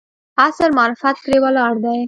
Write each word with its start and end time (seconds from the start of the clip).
عصر 0.43 0.69
معرفت 0.77 1.15
پرې 1.23 1.37
ولاړ 1.43 1.73
دی. 1.83 1.97